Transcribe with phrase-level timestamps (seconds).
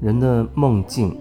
[0.00, 1.14] 人的梦境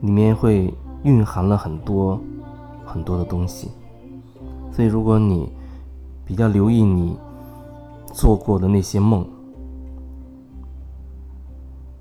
[0.00, 0.72] 里面会
[1.04, 2.20] 蕴含了很多
[2.84, 3.70] 很多的东西，
[4.72, 5.48] 所以如果你
[6.24, 7.16] 比较留意你
[8.12, 9.24] 做过的那些梦，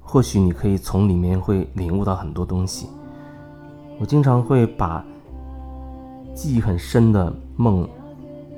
[0.02, 2.90] 或许你可以从里面会领悟到很多东西。
[3.99, 5.05] 我经常会把
[6.34, 7.88] 记忆很深的梦，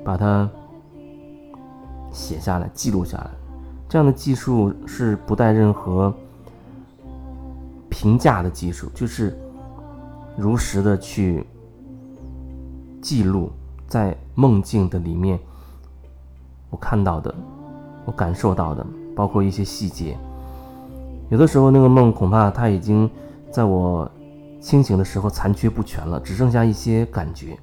[0.03, 0.49] 把它
[2.11, 3.29] 写下来、记录下来。
[3.89, 6.13] 这样的技术是不带任何
[7.89, 9.39] 评价的技术，就是
[10.35, 11.45] 如实的去
[13.01, 13.49] 记录
[13.87, 15.39] 在梦境的里面
[16.69, 17.33] 我看到的、
[18.03, 20.17] 我感受到的，包括一些细节。
[21.29, 23.09] 有的时候那个梦恐怕它已经
[23.49, 24.09] 在我
[24.59, 27.57] 清醒的时候残缺不全了，只剩下一些感觉，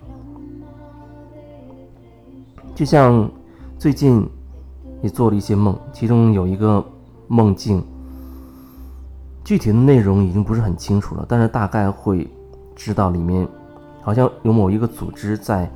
[2.74, 3.30] 就像
[3.78, 4.26] 最近。
[5.04, 6.82] 也做了一些梦，其中有一个
[7.28, 7.84] 梦境，
[9.44, 12.26] 具体的内容已经不是很清楚了，但是大概会
[12.74, 13.46] 知道里面
[14.00, 15.70] 好像有某一个组织在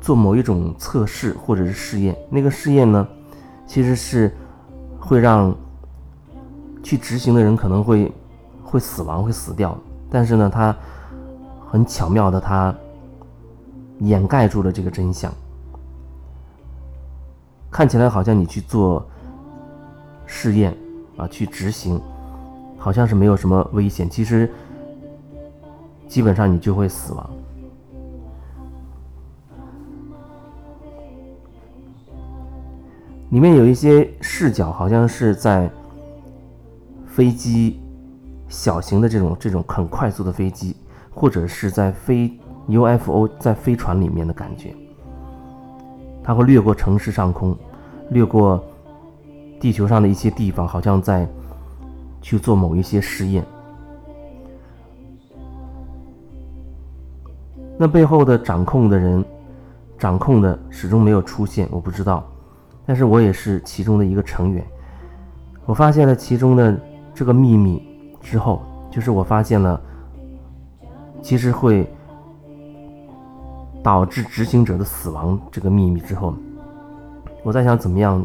[0.00, 2.16] 做某一种测试或者是试验。
[2.30, 3.06] 那个试验呢，
[3.66, 4.34] 其实是
[4.98, 5.54] 会让
[6.82, 8.10] 去执行的人可能会
[8.64, 9.76] 会死亡、会死掉，
[10.08, 10.74] 但是呢，他
[11.70, 12.74] 很巧妙的，他
[13.98, 15.30] 掩盖住了这个真相。
[17.78, 19.06] 看起来好像你去做
[20.26, 20.76] 试验
[21.16, 22.02] 啊，去执行，
[22.76, 24.10] 好像是没有什么危险。
[24.10, 24.50] 其实
[26.08, 27.30] 基本上你就会死亡。
[33.30, 35.70] 里面有一些视角，好像是在
[37.06, 37.80] 飞机
[38.48, 40.74] 小型的这种这种很快速的飞机，
[41.14, 42.36] 或者是在飞
[42.66, 44.74] UFO 在飞船里面的感觉。
[46.24, 47.56] 它会掠过城市上空，
[48.10, 48.62] 掠过
[49.60, 51.26] 地球上的一些地方，好像在
[52.20, 53.44] 去做某一些试验。
[57.76, 59.24] 那背后的掌控的人，
[59.98, 62.24] 掌控的始终没有出现，我不知道。
[62.86, 64.64] 但是我也是其中的一个成员。
[65.66, 66.78] 我发现了其中的
[67.14, 67.82] 这个秘密
[68.20, 69.80] 之后，就是我发现了，
[71.22, 71.86] 其实会。
[73.80, 76.34] 导致执行者的死亡这个秘密之后，
[77.42, 78.24] 我在想怎么样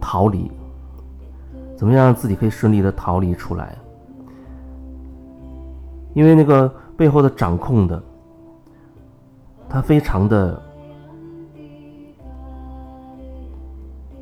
[0.00, 0.50] 逃离，
[1.76, 3.76] 怎么样让自己可以顺利的逃离出来。
[6.14, 8.02] 因为那个背后的掌控的，
[9.68, 10.60] 他非常的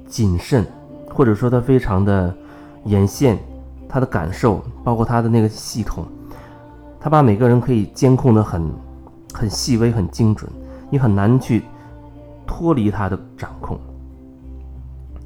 [0.06, 0.64] 谨慎，
[1.12, 2.34] 或者说他非常的
[2.84, 3.38] 眼线，
[3.88, 6.04] 他的感受，包括他的那个系统，
[7.00, 8.70] 他把每个人可以监控的很。
[9.32, 10.50] 很细微，很精准，
[10.90, 11.62] 你很难去
[12.50, 13.78] 脱离他的掌控。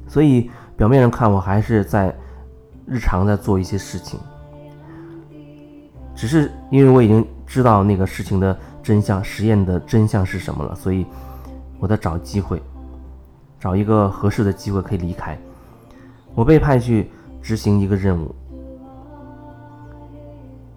[0.07, 2.15] 所以表面上看，我还是在
[2.85, 4.19] 日常在做一些事情，
[6.15, 11.03] 只是因为我已经知道那个事情的真相，实验的真相是什么了，所以
[11.79, 12.61] 我在找机会，
[13.59, 15.35] 找一个合适的机会可以离开。
[16.35, 17.09] 我被派去
[17.41, 18.35] 执行一个任务，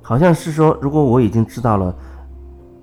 [0.00, 1.94] 好像是说，如果我已经知道了。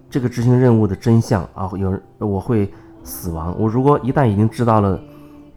[0.07, 2.71] 这个执行任务的真相啊，有人我会
[3.05, 3.55] 死亡。
[3.57, 4.99] 我如果一旦已经知道了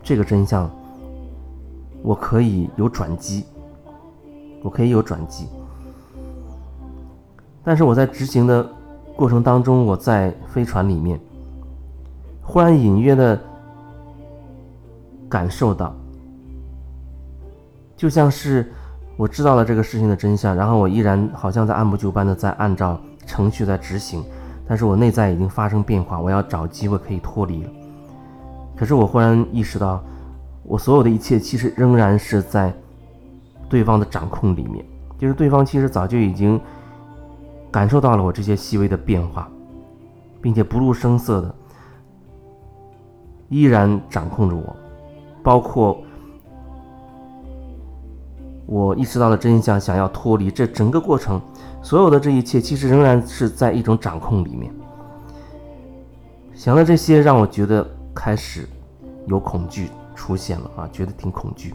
[0.02, 0.70] 这个真相，
[2.02, 3.44] 我可以有转机，
[4.62, 5.48] 我可以有转机。
[7.64, 8.64] 但是我在执行的
[9.16, 11.18] 过程当中，我在飞船里面，
[12.40, 13.38] 忽然隐约的
[15.28, 15.94] 感受到，
[17.96, 18.72] 就像是
[19.16, 24.24] 我知道了这个事情的真相，然后我依然好像在按部就班的在按照程序在执行。
[24.68, 27.70] 但是我内在已经发生变化，我要找机会可以脱离了。
[28.76, 30.00] 可是我忽然意识到，
[30.62, 32.72] 我所有的一切其实仍然是在
[33.68, 34.84] 对方的掌控里面，
[35.18, 36.60] 就是对方其实早就已经
[37.70, 39.48] 感受到了我这些细微的变化，
[40.42, 41.54] 并且不露声色的
[43.48, 44.76] 依然掌控着我，
[45.42, 46.00] 包括
[48.68, 51.40] 我意识到了真相，想要脱离这整个过程。
[51.82, 54.70] 所有的这一切其实仍然是在一种掌控里面。
[56.54, 58.68] 想到这些，让我觉得开始
[59.26, 61.72] 有恐惧出现了啊，觉得挺恐惧，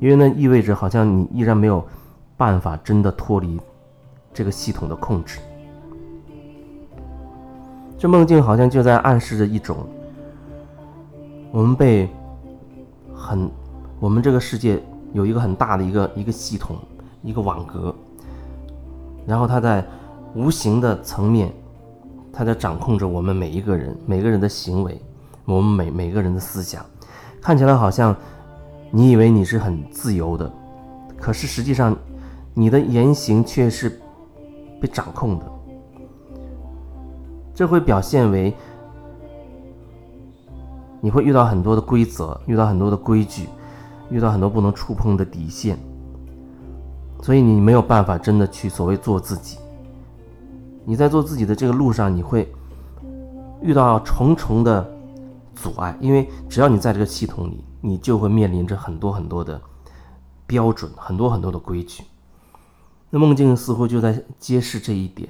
[0.00, 1.84] 因为那意味着好像你依然没有
[2.38, 3.60] 办法真的脱离
[4.32, 5.40] 这个系统的控制。
[7.98, 9.76] 这梦境好像就在暗示着一种，
[11.50, 12.08] 我们被
[13.14, 13.50] 很，
[14.00, 16.76] 我们这个世界有一个很大的一个一个系统，
[17.22, 17.94] 一个网格。
[19.26, 19.84] 然后他在
[20.34, 21.52] 无形的层面，
[22.32, 25.00] 他在掌控着我们每一个人、每个人的行为，
[25.44, 26.84] 我们每每个人的思想，
[27.40, 28.14] 看起来好像
[28.90, 30.50] 你以为你是很自由的，
[31.16, 31.96] 可是实际上，
[32.54, 34.00] 你的言行却是
[34.80, 35.44] 被掌控的。
[37.54, 38.52] 这会表现为
[41.00, 43.46] 你会遇到很多的规则，遇到很多的规矩，
[44.12, 45.76] 遇到很多不能触碰的底线，
[47.22, 49.58] 所以你没有办法真的去所谓做自己。
[50.84, 52.52] 你在做自己的这个路上，你会
[53.60, 54.88] 遇到重重的
[55.54, 57.64] 阻碍，因为只要你在这个系统里。
[57.84, 59.60] 你就会面临着很多很多的
[60.46, 62.04] 标准，很多很多的规矩。
[63.10, 65.28] 那梦境似乎就在揭示这一点。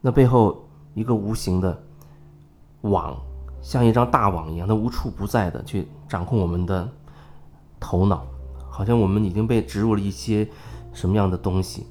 [0.00, 0.64] 那背后
[0.94, 1.78] 一个无形的
[2.80, 3.14] 网，
[3.60, 6.90] 像一张大网一样，它无处不在的去掌控我们的
[7.80, 8.26] 头脑，
[8.68, 10.48] 好像我们已经被植入了一些
[10.92, 11.86] 什么样的东西，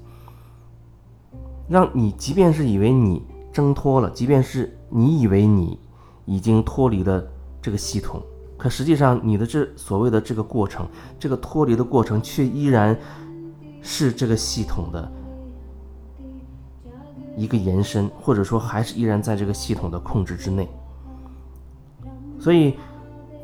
[1.67, 5.79] 让你即便是以为你挣脱了，即便是你以为你
[6.25, 7.25] 已经脱离了
[7.61, 8.21] 这个系统。
[8.57, 10.87] 可实际上，你的这所谓的这个过程，
[11.19, 12.97] 这个脱离的过程，却依然
[13.81, 15.11] 是这个系统的
[17.35, 20.69] 一个延伸，或者说还是依然在这个系统的控制之内。
[22.39, 22.75] 所以，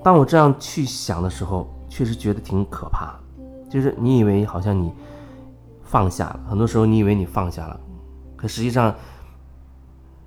[0.02, 3.14] 当我这样去想的时候，确实觉得挺可怕。
[3.70, 4.92] 就是你以为好像你
[5.84, 7.80] 放下了，很多时候你以为你放下了，
[8.38, 8.96] 可实际上。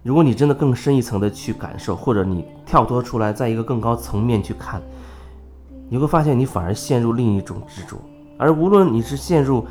[0.03, 4.83] 如果你真的更深一层的去感受，或者你跳脱出来，在一个更高层面去看，
[5.89, 7.97] 你会发现你反而陷入另一种执着。
[8.37, 9.65] 而无论你是陷入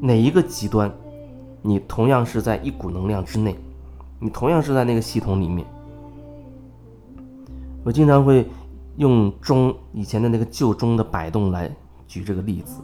[0.00, 0.92] 哪一个极端，
[1.62, 3.56] 你同样是在一股能量之内，
[4.18, 5.64] 你同样是在那个系统里面。
[7.84, 8.44] 我经常会
[8.96, 11.70] 用钟以前的那个旧钟的摆动来
[12.06, 12.80] 举这个例子。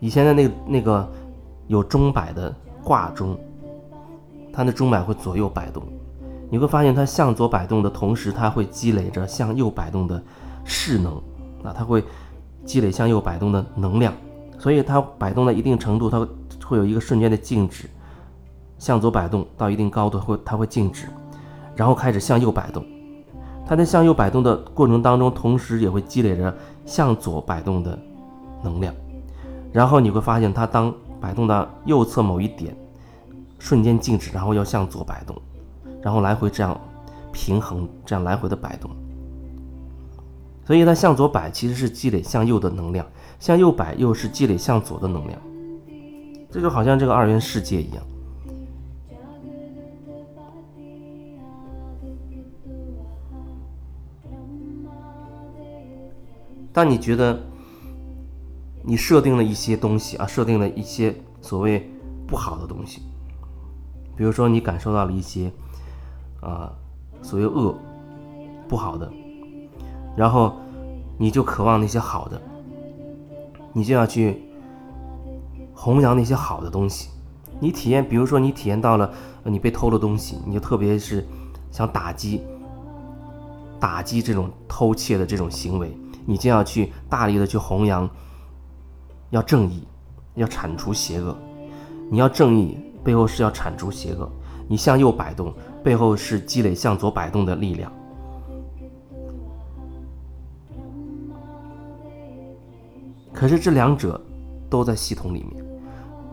[0.00, 1.12] 以前的那个那个
[1.68, 2.54] 有钟摆的。
[2.84, 3.38] 挂钟，
[4.52, 5.84] 它的钟摆会左右摆动，
[6.50, 10.20] 你会发现它向左摆动的同时，它会积累着向右摆动的
[10.64, 11.14] 势能，
[11.62, 12.02] 啊，它会
[12.64, 14.12] 积累向右摆动的能量，
[14.58, 16.26] 所以它摆动到一定程度，它
[16.66, 17.88] 会有一个瞬间的静止，
[18.78, 21.06] 向左摆动到一定高度会它会静止，
[21.76, 22.84] 然后开始向右摆动，
[23.66, 26.54] 它在向右摆动的过程当中，同时也会积累着
[26.84, 27.98] 向左摆动的
[28.62, 28.94] 能量，
[29.72, 30.92] 然后你会发现它当。
[31.22, 32.76] 摆动到右侧某一点，
[33.56, 35.40] 瞬间静止，然后要向左摆动，
[36.02, 36.76] 然后来回这样
[37.30, 38.90] 平衡，这样来回的摆动。
[40.64, 43.06] 所以它向左摆其实是积累向右的能量，
[43.38, 45.40] 向右摆又是积累向左的能量。
[46.50, 48.02] 这就好像这个二元世界一样。
[56.72, 57.40] 当你觉得。
[58.84, 61.88] 你设定了一些东西啊，设定了一些所谓
[62.26, 63.00] 不好的东西，
[64.16, 65.52] 比如说你感受到了一些
[66.40, 66.72] 啊
[67.22, 67.78] 所谓恶
[68.66, 69.08] 不好的，
[70.16, 70.56] 然后
[71.16, 72.42] 你就渴望那些好的，
[73.72, 74.42] 你就要去
[75.72, 77.08] 弘扬那些好的东西。
[77.60, 79.08] 你体验，比如说你体验到了
[79.44, 81.24] 你被偷了东西，你就特别是
[81.70, 82.42] 想打击
[83.78, 88.08] 打击这种偷窃的这种行为，你就要去大力的去弘扬。
[89.30, 89.86] 要正义，
[90.34, 91.36] 要铲除邪恶。
[92.10, 94.30] 你要正义，背后是要铲除邪恶。
[94.68, 95.52] 你向右摆动，
[95.82, 97.90] 背后是积累向左摆动的力量。
[103.32, 104.20] 可是这两者
[104.68, 105.64] 都在系统里面，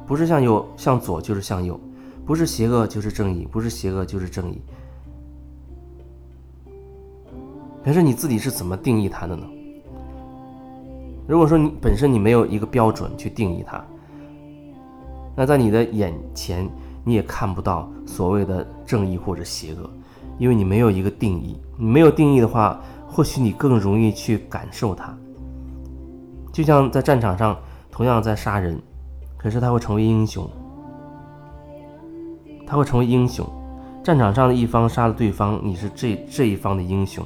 [0.06, 1.80] 不是向右向左就是向右，
[2.26, 4.62] 不是邪恶就是正义，不是邪恶就是正义。
[7.84, 9.46] 可是你自己是怎么定义它的呢？
[11.30, 13.80] 如果说你本身你没有一个标准去定义它，
[15.36, 16.68] 那在你的眼前
[17.04, 19.88] 你也看不到所谓的正义或者邪恶，
[20.40, 21.56] 因为你没有一个定义。
[21.78, 25.16] 你没有定义的话，或许你更容易去感受它。
[26.52, 27.56] 就像在战场上
[27.92, 28.82] 同样在杀人，
[29.38, 30.50] 可是他会成为英雄，
[32.66, 33.48] 他会成为英雄。
[34.04, 37.24] 战场上的一方杀了对方，你是这这一方的英雄。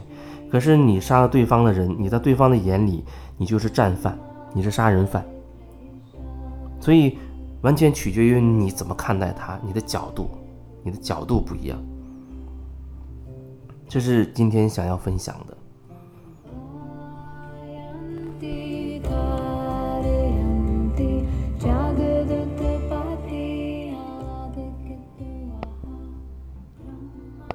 [0.51, 3.03] 可是你杀了对方的人，你在对方的眼里，
[3.37, 4.17] 你就是战犯，
[4.53, 5.25] 你是杀人犯。
[6.79, 7.17] 所以，
[7.61, 10.29] 完全取决于你怎么看待他，你的角度，
[10.83, 11.81] 你的角度不一样。
[13.87, 15.52] 这是今天想要分享的。